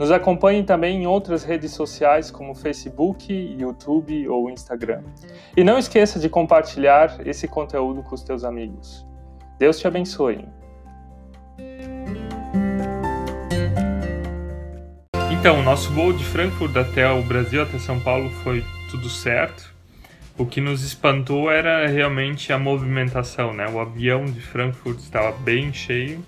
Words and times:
Nos 0.00 0.10
acompanhe 0.10 0.62
também 0.62 1.02
em 1.02 1.06
outras 1.06 1.44
redes 1.44 1.72
sociais 1.72 2.30
como 2.30 2.54
Facebook, 2.54 3.30
YouTube 3.30 4.26
ou 4.28 4.48
Instagram. 4.48 5.02
E 5.54 5.62
não 5.62 5.76
esqueça 5.76 6.18
de 6.18 6.26
compartilhar 6.26 7.20
esse 7.26 7.46
conteúdo 7.46 8.02
com 8.02 8.14
os 8.14 8.22
teus 8.22 8.42
amigos. 8.42 9.06
Deus 9.58 9.78
te 9.78 9.86
abençoe. 9.86 10.48
Então, 15.38 15.62
nosso 15.62 15.92
voo 15.92 16.14
de 16.14 16.24
Frankfurt 16.24 16.74
até 16.78 17.06
o 17.12 17.22
Brasil, 17.22 17.62
até 17.62 17.78
São 17.78 18.00
Paulo, 18.00 18.30
foi 18.42 18.64
tudo 18.90 19.10
certo. 19.10 19.70
O 20.38 20.46
que 20.46 20.62
nos 20.62 20.82
espantou 20.82 21.50
era 21.50 21.86
realmente 21.86 22.54
a 22.54 22.58
movimentação, 22.58 23.52
né? 23.52 23.68
O 23.68 23.78
avião 23.78 24.24
de 24.24 24.40
Frankfurt 24.40 24.98
estava 25.00 25.32
bem 25.32 25.74
cheio 25.74 26.24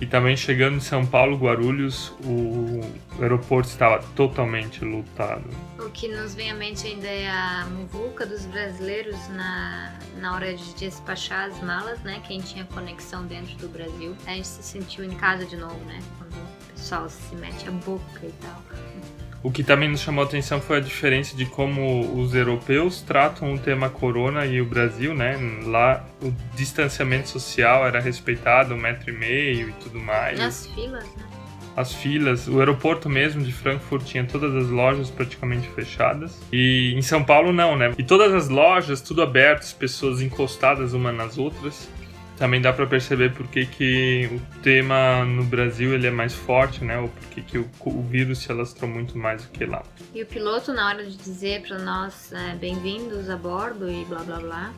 e 0.00 0.06
também 0.06 0.36
chegando 0.36 0.76
em 0.76 0.80
São 0.80 1.06
Paulo, 1.06 1.36
Guarulhos, 1.36 2.12
o 2.24 2.80
aeroporto 3.20 3.68
estava 3.68 4.02
totalmente 4.14 4.84
lotado. 4.84 5.44
O 5.78 5.90
que 5.90 6.08
nos 6.08 6.34
vem 6.34 6.50
à 6.50 6.54
mente 6.54 6.86
ainda 6.86 7.06
é 7.06 7.28
a 7.28 7.66
muvuca 7.70 8.26
dos 8.26 8.44
brasileiros 8.46 9.28
na, 9.28 9.96
na 10.18 10.34
hora 10.34 10.54
de 10.54 10.74
despachar 10.74 11.48
as 11.50 11.62
malas, 11.62 12.00
né? 12.02 12.20
Quem 12.26 12.40
tinha 12.40 12.64
conexão 12.64 13.26
dentro 13.26 13.56
do 13.56 13.68
Brasil. 13.68 14.16
A 14.26 14.30
gente 14.30 14.48
se 14.48 14.62
sentiu 14.62 15.04
em 15.04 15.14
casa 15.14 15.46
de 15.46 15.56
novo, 15.56 15.78
né? 15.84 16.00
Quando 16.18 16.32
o 16.34 16.72
pessoal 16.72 17.08
se 17.08 17.34
mete 17.36 17.68
a 17.68 17.72
boca 17.72 18.20
e 18.22 18.32
tal. 18.40 18.62
O 19.44 19.50
que 19.50 19.62
também 19.62 19.90
nos 19.90 20.00
chamou 20.00 20.24
a 20.24 20.26
atenção 20.26 20.58
foi 20.58 20.78
a 20.78 20.80
diferença 20.80 21.36
de 21.36 21.44
como 21.44 22.18
os 22.18 22.34
europeus 22.34 23.02
tratam 23.02 23.52
o 23.52 23.58
tema 23.58 23.90
corona 23.90 24.46
e 24.46 24.58
o 24.58 24.64
Brasil, 24.64 25.14
né? 25.14 25.38
Lá 25.66 26.02
o 26.22 26.32
distanciamento 26.56 27.28
social 27.28 27.86
era 27.86 28.00
respeitado, 28.00 28.72
um 28.72 28.78
metro 28.78 29.10
e 29.10 29.12
meio 29.12 29.68
e 29.68 29.72
tudo 29.72 30.00
mais. 30.00 30.40
As 30.40 30.66
filas, 30.68 31.04
né? 31.04 31.24
As 31.76 31.92
filas, 31.92 32.48
o 32.48 32.58
aeroporto 32.58 33.10
mesmo 33.10 33.42
de 33.42 33.52
Frankfurt 33.52 34.06
tinha 34.06 34.24
todas 34.24 34.54
as 34.56 34.70
lojas 34.70 35.10
praticamente 35.10 35.68
fechadas. 35.68 36.40
E 36.50 36.94
em 36.96 37.02
São 37.02 37.22
Paulo 37.22 37.52
não, 37.52 37.76
né? 37.76 37.92
E 37.98 38.02
todas 38.02 38.32
as 38.32 38.48
lojas, 38.48 39.02
tudo 39.02 39.20
aberto, 39.20 39.64
as 39.64 39.74
pessoas 39.74 40.22
encostadas 40.22 40.94
umas 40.94 41.14
nas 41.14 41.36
outras 41.36 41.90
também 42.36 42.60
dá 42.60 42.72
para 42.72 42.86
perceber 42.86 43.32
por 43.32 43.46
que, 43.46 44.28
o 44.32 44.60
tema 44.62 45.24
no 45.24 45.44
Brasil 45.44 45.94
ele 45.94 46.06
é 46.06 46.10
mais 46.10 46.32
forte, 46.32 46.84
né? 46.84 46.98
Ou 46.98 47.08
por 47.08 47.28
que, 47.28 47.42
que 47.42 47.58
o, 47.58 47.70
o 47.84 48.02
vírus 48.02 48.38
se 48.38 48.50
alastrou 48.50 48.90
muito 48.90 49.16
mais 49.16 49.44
do 49.44 49.50
que 49.50 49.64
lá. 49.64 49.82
E 50.14 50.22
o 50.22 50.26
piloto, 50.26 50.72
na 50.72 50.88
hora 50.88 51.04
de 51.04 51.16
dizer 51.16 51.62
para 51.62 51.78
nós 51.78 52.32
é, 52.32 52.54
bem-vindos 52.56 53.30
a 53.30 53.36
bordo 53.36 53.90
e 53.90 54.04
blá 54.04 54.22
blá 54.24 54.40
blá, 54.40 54.74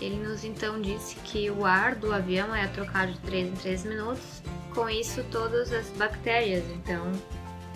ele 0.00 0.16
nos 0.16 0.44
então 0.44 0.80
disse 0.80 1.16
que 1.16 1.50
o 1.50 1.64
ar 1.64 1.94
do 1.94 2.12
avião 2.12 2.54
é 2.54 2.66
trocado 2.68 3.12
de 3.12 3.20
3 3.20 3.48
em 3.48 3.52
3 3.52 3.84
minutos. 3.84 4.42
Com 4.74 4.88
isso, 4.88 5.24
todas 5.30 5.72
as 5.72 5.90
bactérias 5.90 6.64
então 6.70 7.12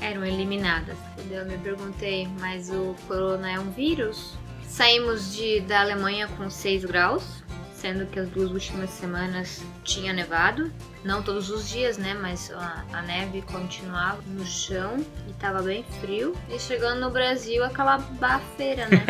eram 0.01 0.25
eliminadas. 0.25 0.97
Eu 1.31 1.45
me 1.45 1.59
perguntei, 1.59 2.29
mas 2.41 2.71
o 2.71 2.97
corona 3.07 3.51
é 3.51 3.59
um 3.59 3.71
vírus? 3.71 4.37
Saímos 4.67 5.35
de, 5.35 5.61
da 5.61 5.83
Alemanha 5.83 6.27
com 6.37 6.51
6 6.51 6.85
graus, 6.85 7.44
sendo 7.75 8.07
que 8.07 8.19
as 8.19 8.29
duas 8.31 8.51
últimas 8.51 8.91
semanas 8.91 9.63
tinha 9.83 10.13
nevado. 10.13 10.73
Não 11.05 11.23
todos 11.23 11.51
os 11.51 11.69
dias, 11.69 11.99
né? 11.99 12.15
Mas 12.15 12.51
a, 12.51 12.85
a 12.93 13.03
neve 13.03 13.43
continuava 13.43 14.23
no 14.27 14.45
chão 14.47 14.97
e 15.29 15.33
tava 15.35 15.63
bem 15.63 15.85
frio. 16.01 16.35
E 16.49 16.59
chegando 16.59 17.01
no 17.01 17.11
Brasil, 17.11 17.63
aquela 17.63 17.99
bafeira, 17.99 18.87
né? 18.89 19.05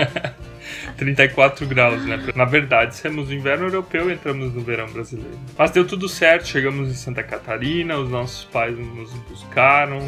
34 0.97 1.67
graus, 1.67 2.05
né? 2.05 2.19
Na 2.35 2.45
verdade, 2.45 3.01
temos 3.01 3.29
o 3.29 3.35
inverno 3.35 3.67
europeu 3.67 4.11
e 4.11 4.15
entramos 4.15 4.53
no 4.53 4.61
verão 4.61 4.91
brasileiro. 4.91 5.39
Mas 5.57 5.71
deu 5.71 5.87
tudo 5.87 6.09
certo, 6.09 6.49
chegamos 6.49 6.89
em 6.89 6.95
Santa 6.95 7.23
Catarina, 7.23 7.97
os 7.97 8.11
nossos 8.11 8.45
pais 8.45 8.77
nos 8.77 9.13
buscaram, 9.29 10.01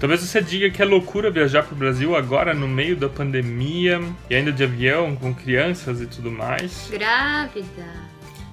Talvez 0.00 0.20
você 0.20 0.42
diga 0.42 0.68
que 0.70 0.82
é 0.82 0.84
loucura 0.84 1.30
viajar 1.30 1.62
para 1.62 1.72
o 1.72 1.78
Brasil 1.78 2.16
agora 2.16 2.52
no 2.52 2.66
meio 2.66 2.96
da 2.96 3.08
pandemia 3.08 4.02
e 4.28 4.34
ainda 4.34 4.52
de 4.52 4.64
avião 4.64 5.14
com 5.14 5.32
crianças 5.32 6.00
e 6.00 6.06
tudo 6.06 6.30
mais. 6.30 6.88
Grávida. 6.90 7.86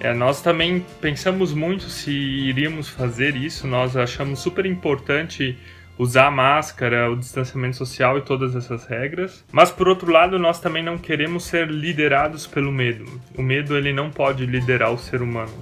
É, 0.04 0.16
nós 0.16 0.42
também 0.42 0.84
pensamos 1.00 1.54
muito 1.54 1.84
se 1.84 2.12
iríamos 2.12 2.90
fazer 2.90 3.36
isso, 3.36 3.68
nós 3.68 3.96
achamos 3.96 4.40
super 4.40 4.66
importante 4.66 5.56
usar 5.96 6.26
a 6.26 6.32
máscara, 6.32 7.12
o 7.12 7.16
distanciamento 7.16 7.78
social 7.78 8.18
e 8.18 8.22
todas 8.22 8.56
essas 8.56 8.88
regras. 8.88 9.46
Mas 9.52 9.70
por 9.70 9.88
outro 9.88 10.12
lado, 10.12 10.40
nós 10.40 10.60
também 10.60 10.82
não 10.82 10.98
queremos 10.98 11.44
ser 11.44 11.70
liderados 11.70 12.48
pelo 12.48 12.72
medo. 12.72 13.06
O 13.38 13.44
medo 13.44 13.78
ele 13.78 13.94
não 13.94 14.10
pode 14.10 14.44
liderar 14.48 14.92
o 14.92 14.98
ser 14.98 15.22
humano. 15.22 15.54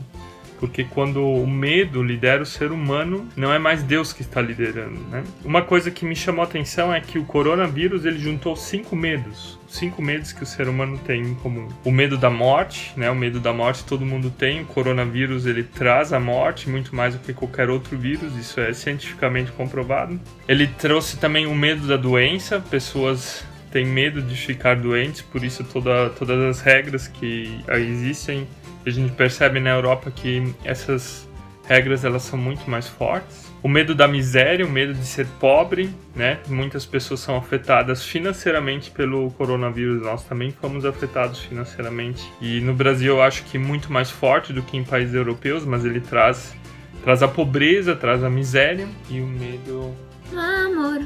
Porque 0.60 0.84
quando 0.84 1.26
o 1.26 1.48
medo 1.48 2.04
lidera 2.04 2.44
o 2.44 2.46
ser 2.46 2.72
humano, 2.72 3.28
não 3.36 3.54
é 3.54 3.58
mais 3.58 3.82
Deus 3.82 4.12
que 4.12 4.22
está 4.22 4.42
liderando, 4.42 5.00
né? 5.10 5.24
Uma 5.44 5.62
coisa 5.62 5.90
que 5.90 6.06
me 6.06 6.16
chamou 6.16 6.44
a 6.44 6.48
atenção 6.48 6.94
é 6.94 7.00
que 7.00 7.18
o 7.18 7.24
coronavírus 7.24 8.06
ele 8.06 8.20
juntou 8.20 8.56
cinco 8.56 8.96
medos 8.96 9.60
cinco 9.70 10.02
medos 10.02 10.34
que 10.34 10.44
o 10.44 10.46
ser 10.46 10.68
humano 10.68 10.98
tem 10.98 11.22
em 11.22 11.36
comum. 11.36 11.68
O 11.86 11.92
medo 11.92 12.18
da 12.18 12.30
morte, 12.30 12.92
né? 12.98 13.10
O 13.10 13.16
medo 13.16 13.40
da 13.40 13.54
morte 13.54 13.84
todo 13.86 14.06
mundo 14.06 14.30
tem. 14.30 14.62
O 14.62 14.66
coronavírus 14.66 15.46
ele 15.46 15.64
traz 15.64 16.12
a 16.12 16.20
morte 16.20 16.70
muito 16.70 16.96
mais 16.96 17.14
do 17.14 17.20
que 17.20 17.34
qualquer 17.34 17.70
outro 17.70 17.98
vírus, 17.98 18.36
isso 18.36 18.60
é 18.60 18.74
cientificamente 18.74 19.52
comprovado. 19.52 20.20
Ele 20.48 20.68
trouxe 20.68 21.18
também 21.18 21.46
o 21.46 21.56
medo 21.56 21.88
da 21.88 21.98
doença, 21.98 22.60
pessoas 22.60 23.46
têm 23.72 23.86
medo 23.86 24.22
de 24.22 24.36
ficar 24.36 24.76
doentes, 24.76 25.22
por 25.22 25.44
isso 25.44 25.64
toda, 25.64 26.10
todas 26.10 26.40
as 26.40 26.62
regras 26.62 27.08
que 27.08 27.64
existem. 27.70 28.48
A 28.86 28.90
gente 28.90 29.12
percebe 29.14 29.60
na 29.60 29.72
Europa 29.72 30.12
que 30.12 30.54
essas 30.64 31.28
regras 31.68 32.04
elas 32.04 32.24
são 32.24 32.40
muito 32.40 32.70
mais 32.70 32.88
fortes 32.88 33.50
o 33.62 33.68
medo 33.68 33.94
da 33.94 34.08
miséria, 34.08 34.66
o 34.66 34.70
medo 34.70 34.94
de 34.94 35.06
ser 35.06 35.28
pobre, 35.40 35.94
né? 36.16 36.40
Muitas 36.48 36.86
pessoas 36.86 37.20
são 37.20 37.36
afetadas 37.36 38.04
financeiramente 38.04 38.90
pelo 38.90 39.32
coronavírus, 39.32 40.02
nós 40.02 40.24
também 40.24 40.52
fomos 40.52 40.86
afetados 40.86 41.40
financeiramente. 41.40 42.32
E 42.40 42.62
no 42.62 42.74
Brasil 42.74 43.16
eu 43.16 43.22
acho 43.22 43.44
que 43.44 43.58
muito 43.58 43.92
mais 43.92 44.10
forte 44.10 44.54
do 44.54 44.62
que 44.62 44.78
em 44.78 44.84
países 44.84 45.14
europeus, 45.14 45.66
mas 45.66 45.84
ele 45.84 46.00
traz 46.00 46.56
traz 47.04 47.24
a 47.24 47.28
pobreza, 47.28 47.96
traz 47.96 48.24
a 48.24 48.30
miséria 48.30 48.88
e 49.10 49.20
o 49.20 49.28
medo. 49.28 49.94
Amor. 50.34 51.06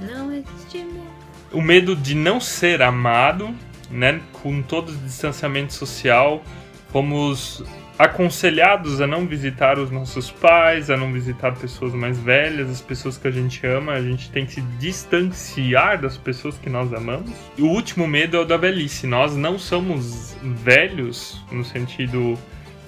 Não 0.00 0.32
existe 0.32 0.78
medo. 0.78 1.20
O 1.52 1.60
medo 1.60 1.96
de 1.96 2.14
não 2.14 2.40
ser 2.40 2.82
amado, 2.82 3.52
né? 3.90 4.20
Com 4.42 4.62
todo 4.62 4.90
o 4.90 4.96
distanciamento 4.96 5.72
social, 5.72 6.42
fomos 6.90 7.62
aconselhados 8.00 8.98
a 9.02 9.06
não 9.06 9.26
visitar 9.26 9.78
os 9.78 9.90
nossos 9.90 10.30
pais, 10.30 10.88
a 10.88 10.96
não 10.96 11.12
visitar 11.12 11.54
pessoas 11.54 11.92
mais 11.92 12.18
velhas, 12.18 12.70
as 12.70 12.80
pessoas 12.80 13.18
que 13.18 13.28
a 13.28 13.30
gente 13.30 13.66
ama, 13.66 13.92
a 13.92 14.00
gente 14.00 14.30
tem 14.30 14.46
que 14.46 14.54
se 14.54 14.62
distanciar 14.78 16.00
das 16.00 16.16
pessoas 16.16 16.56
que 16.56 16.70
nós 16.70 16.94
amamos. 16.94 17.30
E 17.58 17.62
o 17.62 17.66
último 17.66 18.06
medo 18.06 18.38
é 18.38 18.40
o 18.40 18.44
da 18.46 18.56
velhice. 18.56 19.06
Nós 19.06 19.36
não 19.36 19.58
somos 19.58 20.34
velhos 20.42 21.44
no 21.52 21.62
sentido 21.62 22.38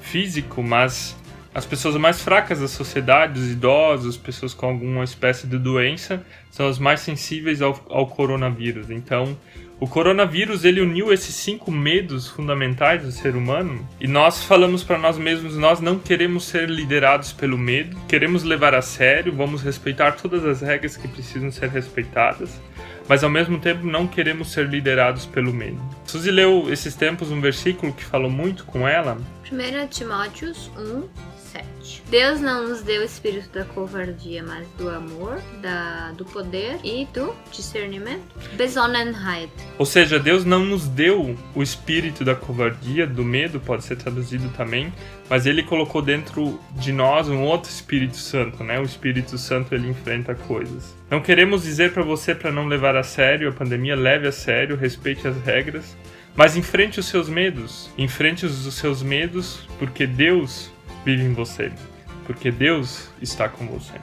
físico, 0.01 0.63
mas 0.63 1.15
as 1.55 1.67
pessoas 1.67 1.95
mais 1.97 2.23
fracas 2.23 2.61
da 2.61 2.69
sociedade, 2.69 3.39
os 3.39 3.51
idosos, 3.51 4.17
pessoas 4.17 4.55
com 4.55 4.65
alguma 4.65 5.05
espécie 5.05 5.47
de 5.47 5.59
doença, 5.59 6.25
são 6.51 6.67
as 6.67 6.79
mais 6.79 7.01
sensíveis 7.01 7.61
ao, 7.61 7.79
ao 7.91 8.07
coronavírus. 8.07 8.89
Então, 8.89 9.37
o 9.83 9.89
coronavírus 9.89 10.65
ele 10.65 10.81
uniu 10.81 11.13
esses 11.13 11.35
cinco 11.35 11.73
medos 11.73 12.29
fundamentais 12.29 13.03
do 13.03 13.11
ser 13.11 13.35
humano 13.35 13.85
e 14.01 14.07
nós 14.07 14.45
falamos 14.45 14.85
para 14.85 14.97
nós 14.97 15.19
mesmos: 15.19 15.57
nós 15.57 15.81
não 15.81 15.99
queremos 15.99 16.45
ser 16.45 16.71
liderados 16.71 17.33
pelo 17.33 17.59
medo, 17.59 17.97
queremos 18.07 18.45
levar 18.45 18.77
a 18.77 18.81
sério, 18.81 19.35
vamos 19.35 19.61
respeitar 19.61 20.13
todas 20.13 20.45
as 20.45 20.61
regras 20.61 20.97
que 20.97 21.09
precisam 21.09 21.51
ser 21.51 21.69
respeitadas, 21.69 22.61
mas 23.09 23.25
ao 23.25 23.31
mesmo 23.31 23.59
tempo 23.59 23.85
não 23.85 24.07
queremos 24.07 24.53
ser 24.53 24.69
liderados 24.69 25.27
pelo 25.27 25.53
medo. 25.53 25.83
Suzy 26.07 26.31
leu 26.31 26.73
esses 26.73 26.95
tempos 26.95 27.33
um 27.33 27.41
versículo 27.41 27.93
que 27.93 28.05
falou 28.05 28.31
muito 28.31 28.65
com 28.65 28.87
ela. 28.87 29.19
1 29.51 29.89
Timóteos 29.89 30.71
1, 30.79 31.32
7. 31.83 32.03
Deus 32.09 32.41
não 32.41 32.69
nos 32.69 32.83
deu 32.83 33.03
o 33.03 33.05
espírito 33.05 33.51
da 33.51 33.65
covardia, 33.65 34.43
mas 34.43 34.67
do 34.79 34.89
amor, 34.89 35.41
da, 35.61 36.13
do 36.13 36.25
poder 36.25 36.79
e 36.85 37.07
do 37.07 37.35
discernimento. 37.51 38.23
Besonnenheit. 38.57 39.51
Ou 39.79 39.85
seja, 39.85 40.19
Deus 40.19 40.45
não 40.45 40.65
nos 40.65 40.87
deu 40.89 41.37
o 41.55 41.63
espírito 41.63 42.25
da 42.25 42.35
covardia, 42.35 43.07
do 43.07 43.25
medo, 43.25 43.61
pode 43.61 43.85
ser 43.85 43.97
traduzido 43.97 44.49
também, 44.51 44.93
mas 45.29 45.47
ele 45.47 45.63
colocou 45.63 46.01
dentro 46.01 46.61
de 46.73 46.93
nós 46.93 47.29
um 47.29 47.43
outro 47.43 47.71
Espírito 47.71 48.17
Santo, 48.17 48.63
né? 48.63 48.79
O 48.79 48.85
Espírito 48.85 49.37
Santo 49.37 49.75
ele 49.75 49.89
enfrenta 49.89 50.35
coisas. 50.35 50.95
Não 51.11 51.21
queremos 51.21 51.63
dizer 51.63 51.93
para 51.93 52.03
você 52.03 52.35
para 52.35 52.53
não 52.53 52.67
levar 52.67 52.97
a 52.97 53.03
sério 53.03 53.49
a 53.49 53.53
pandemia, 53.53 53.97
leve 53.97 54.27
a 54.27 54.33
sério, 54.33 54.77
respeite 54.77 55.27
as 55.27 55.37
regras, 55.43 55.97
Mas 56.35 56.57
enfrente 56.57 56.99
os 56.99 57.07
seus 57.07 57.29
medos. 57.29 57.91
Enfrente 57.99 58.47
os 58.47 58.75
seus 58.75 59.03
medos 59.03 59.69
porque 59.79 60.07
Deus 60.07 60.71
vive 61.05 61.25
em 61.25 61.33
você. 61.33 61.73
Porque 62.27 62.51
Deus 62.51 63.09
está 63.21 63.49
com 63.49 63.67
você. 63.67 63.99